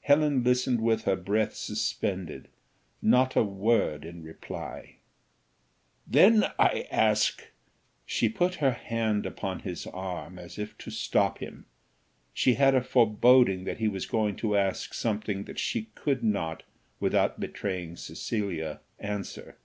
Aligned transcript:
Helen 0.00 0.42
listened 0.42 0.80
with 0.80 1.04
her 1.04 1.16
breath 1.16 1.52
suspended, 1.54 2.48
not 3.02 3.36
a 3.36 3.42
word 3.44 4.06
in 4.06 4.22
reply. 4.22 4.94
"Then 6.06 6.44
I 6.58 6.88
ask" 6.90 7.44
She 8.06 8.30
put 8.30 8.54
her 8.64 8.70
hand 8.70 9.26
upon 9.26 9.58
his 9.58 9.86
arm, 9.86 10.38
as 10.38 10.58
if 10.58 10.78
to 10.78 10.90
stop 10.90 11.40
him; 11.40 11.66
she 12.32 12.54
had 12.54 12.74
a 12.74 12.80
foreboding 12.82 13.64
that 13.64 13.76
he 13.80 13.86
was 13.88 14.06
going 14.06 14.36
to 14.36 14.56
ask 14.56 14.94
something 14.94 15.44
that 15.44 15.58
she 15.58 15.90
could 15.94 16.24
not, 16.24 16.62
without 16.98 17.38
betraying 17.38 17.96
Cecilia, 17.96 18.80
answer. 18.98 19.58